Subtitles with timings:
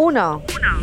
[0.00, 0.42] 1.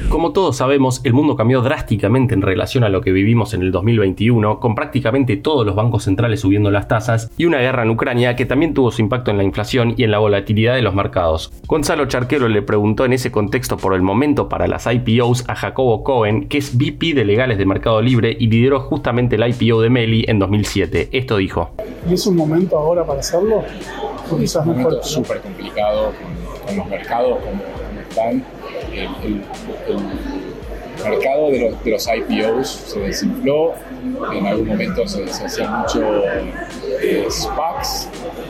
[0.09, 3.71] Como todos sabemos, el mundo cambió drásticamente en relación a lo que vivimos en el
[3.71, 8.35] 2021, con prácticamente todos los bancos centrales subiendo las tasas y una guerra en Ucrania
[8.35, 11.51] que también tuvo su impacto en la inflación y en la volatilidad de los mercados.
[11.65, 16.03] Gonzalo Charquero le preguntó en ese contexto por el momento para las IPOs a Jacobo
[16.03, 19.89] Cohen, que es VP de legales de Mercado Libre y lideró justamente el IPO de
[19.89, 21.09] Meli en 2007.
[21.11, 21.71] Esto dijo.
[22.07, 23.63] ¿Y es un momento ahora para hacerlo?
[24.39, 26.13] es un momento súper complicado
[26.67, 27.63] con, los mercados como
[28.07, 28.43] están
[29.03, 29.41] el,
[31.03, 33.75] mercado de los, de los, IPOs se desinfló,
[34.33, 36.01] en algún momento se, hacían mucho
[37.01, 38.09] eh, SPACs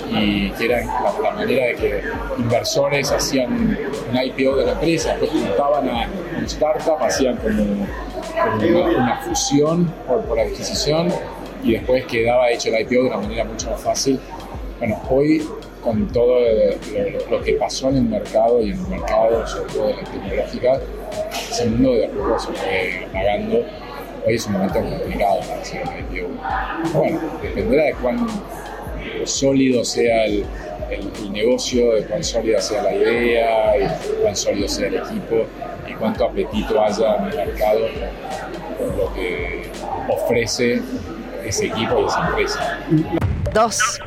[0.10, 0.86] y que era
[1.22, 2.04] la, manera de que
[2.38, 3.78] inversores hacían
[4.10, 7.64] un IPO de la empresa, después juntaban a un startup, hacían como,
[8.96, 11.12] una, fusión por, por adquisición
[11.64, 14.20] y después quedaba hecho el IPO de una manera mucho más fácil.
[14.80, 15.44] Bueno, hoy
[15.88, 16.40] con todo
[17.32, 20.82] lo, que pasó en el mercado y en el mercado, sobre todo de la tecnológica,
[21.32, 23.66] ese mundo de juegos se fue apagando.
[24.26, 26.28] Hoy es un momento complicado para hacer el.
[26.92, 28.28] Bueno, dependerá de cuán
[29.24, 30.46] sólido sea el,
[31.32, 35.46] negocio, de cuán sólida sea la idea, y cuán sólido sea el equipo
[35.88, 37.80] y cuánto apetito haya en el mercado
[38.78, 39.70] por lo que
[40.10, 40.82] ofrece
[41.46, 42.80] ese equipo y esa empresa.
[43.54, 44.00] Dos.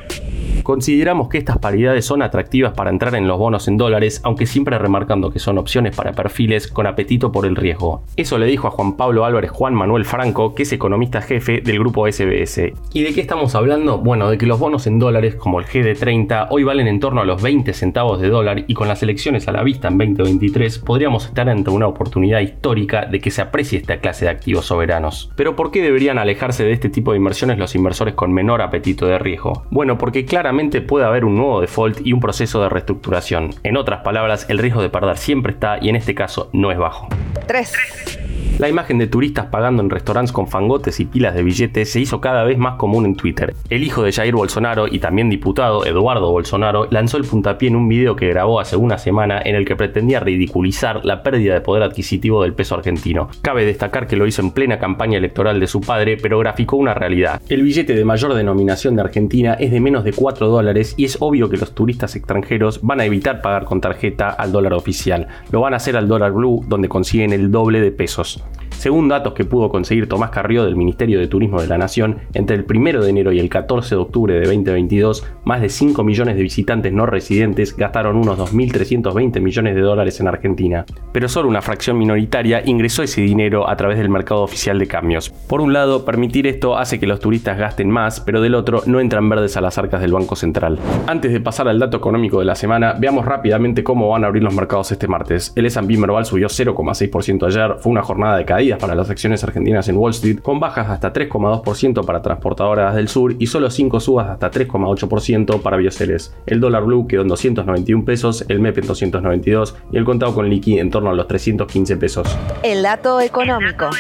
[0.63, 4.79] Consideramos que estas paridades son atractivas para entrar en los bonos en dólares, aunque siempre
[4.79, 8.03] remarcando que son opciones para perfiles con apetito por el riesgo.
[8.17, 11.79] Eso le dijo a Juan Pablo Álvarez Juan Manuel Franco, que es economista jefe del
[11.79, 12.73] grupo SBS.
[12.93, 13.99] ¿Y de qué estamos hablando?
[13.99, 17.25] Bueno, de que los bonos en dólares como el GD30 hoy valen en torno a
[17.25, 21.27] los 20 centavos de dólar y con las elecciones a la vista en 2023 podríamos
[21.27, 25.31] estar ante una oportunidad histórica de que se aprecie esta clase de activos soberanos.
[25.37, 29.07] Pero ¿por qué deberían alejarse de este tipo de inversiones los inversores con menor apetito
[29.07, 29.65] de riesgo?
[29.71, 33.51] Bueno, porque claramente puede haber un nuevo default y un proceso de reestructuración.
[33.63, 36.79] En otras palabras, el riesgo de perder siempre está y en este caso no es
[36.79, 37.09] bajo.
[37.47, 38.20] 3.
[38.61, 42.21] La imagen de turistas pagando en restaurantes con fangotes y pilas de billetes se hizo
[42.21, 43.55] cada vez más común en Twitter.
[43.71, 47.89] El hijo de Jair Bolsonaro y también diputado Eduardo Bolsonaro lanzó el puntapié en un
[47.89, 51.85] video que grabó hace una semana en el que pretendía ridiculizar la pérdida de poder
[51.85, 53.31] adquisitivo del peso argentino.
[53.41, 56.93] Cabe destacar que lo hizo en plena campaña electoral de su padre, pero graficó una
[56.93, 57.41] realidad.
[57.49, 61.17] El billete de mayor denominación de Argentina es de menos de 4 dólares y es
[61.21, 65.29] obvio que los turistas extranjeros van a evitar pagar con tarjeta al dólar oficial.
[65.51, 68.45] Lo van a hacer al dólar blue, donde consiguen el doble de pesos.
[68.81, 72.57] Según datos que pudo conseguir Tomás Carrió del Ministerio de Turismo de la Nación, entre
[72.57, 76.37] el 1 de enero y el 14 de octubre de 2022, más de 5 millones
[76.37, 80.87] de visitantes no residentes gastaron unos 2.320 millones de dólares en Argentina.
[81.13, 85.29] Pero solo una fracción minoritaria ingresó ese dinero a través del mercado oficial de cambios.
[85.29, 88.99] Por un lado, permitir esto hace que los turistas gasten más, pero del otro no
[88.99, 90.79] entran verdes a las arcas del Banco Central.
[91.07, 94.43] Antes de pasar al dato económico de la semana, veamos rápidamente cómo van a abrir
[94.43, 95.53] los mercados este martes.
[95.55, 99.89] El S&P Merval subió 0,6% ayer, fue una jornada de caída para las acciones argentinas
[99.89, 104.29] en Wall Street, con bajas hasta 3,2% para transportadoras del sur y solo 5 subas
[104.29, 106.35] hasta 3,8% para bioceres.
[106.47, 110.49] El dólar blue quedó en 291 pesos, el MEP en 292 y el contado con
[110.49, 112.39] liqui en torno a los 315 pesos.
[112.63, 113.91] El dato económico.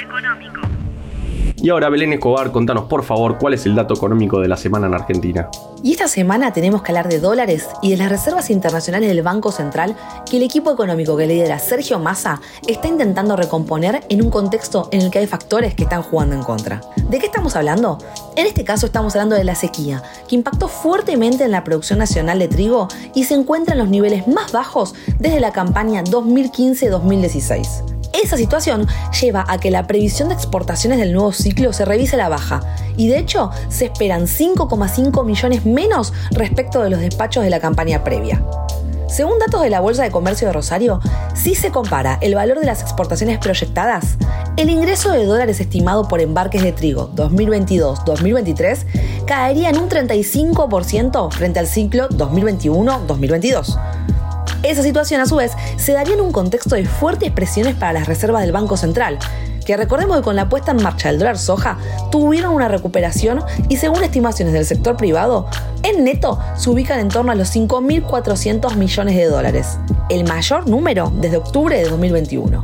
[1.62, 4.86] Y ahora, Belén Escobar, contanos por favor cuál es el dato económico de la semana
[4.86, 5.50] en Argentina.
[5.82, 9.52] Y esta semana tenemos que hablar de dólares y de las reservas internacionales del Banco
[9.52, 9.94] Central
[10.28, 15.02] que el equipo económico que lidera Sergio Massa está intentando recomponer en un contexto en
[15.02, 16.80] el que hay factores que están jugando en contra.
[17.10, 17.98] ¿De qué estamos hablando?
[18.36, 22.38] En este caso estamos hablando de la sequía, que impactó fuertemente en la producción nacional
[22.38, 27.99] de trigo y se encuentra en los niveles más bajos desde la campaña 2015-2016.
[28.12, 28.88] Esa situación
[29.20, 32.60] lleva a que la previsión de exportaciones del nuevo ciclo se revise a la baja
[32.96, 38.02] y de hecho se esperan 5,5 millones menos respecto de los despachos de la campaña
[38.02, 38.42] previa.
[39.08, 41.00] Según datos de la Bolsa de Comercio de Rosario,
[41.34, 44.16] si se compara el valor de las exportaciones proyectadas,
[44.56, 51.58] el ingreso de dólares estimado por embarques de trigo 2022-2023 caería en un 35% frente
[51.58, 53.78] al ciclo 2021-2022.
[54.62, 58.06] Esa situación, a su vez, se daría en un contexto de fuertes presiones para las
[58.06, 59.18] reservas del Banco Central,
[59.64, 61.78] que recordemos que con la puesta en marcha del dólar soja
[62.10, 65.46] tuvieron una recuperación y según estimaciones del sector privado,
[65.82, 69.78] en neto se ubican en torno a los 5.400 millones de dólares,
[70.10, 72.60] el mayor número desde octubre de 2021.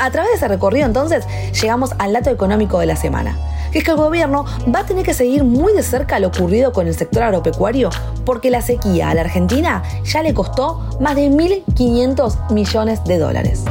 [0.00, 1.26] A través de ese recorrido entonces
[1.60, 3.36] llegamos al dato económico de la semana,
[3.72, 4.44] que es que el gobierno
[4.74, 7.90] va a tener que seguir muy de cerca lo ocurrido con el sector agropecuario
[8.24, 13.64] porque la sequía a la Argentina ya le costó más de 1.500 millones de dólares.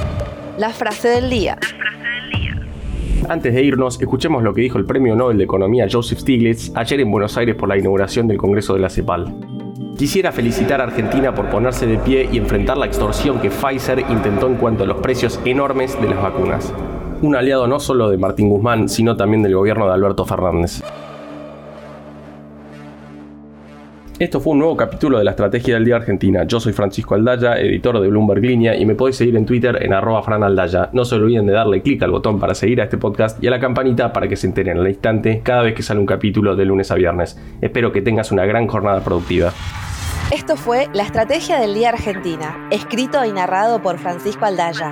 [0.58, 1.58] La frase del día.
[3.28, 7.00] Antes de irnos, escuchemos lo que dijo el Premio Nobel de Economía Joseph Stiglitz ayer
[7.02, 9.36] en Buenos Aires por la inauguración del Congreso de la CEPAL.
[9.98, 14.48] Quisiera felicitar a Argentina por ponerse de pie y enfrentar la extorsión que Pfizer intentó
[14.48, 16.74] en cuanto a los precios enormes de las vacunas.
[17.22, 20.82] Un aliado no solo de Martín Guzmán, sino también del gobierno de Alberto Fernández.
[24.20, 26.44] Esto fue un nuevo capítulo de la Estrategia del Día Argentina.
[26.44, 29.94] Yo soy Francisco Aldaya, editor de Bloomberg Línea, y me podéis seguir en Twitter en
[29.94, 30.90] arroba franaldaya.
[30.94, 33.52] No se olviden de darle clic al botón para seguir a este podcast y a
[33.52, 36.66] la campanita para que se enteren al instante cada vez que sale un capítulo de
[36.66, 37.38] lunes a viernes.
[37.62, 39.52] Espero que tengas una gran jornada productiva.
[40.34, 44.92] Esto fue La Estrategia del Día Argentina, escrito y narrado por Francisco Aldaya.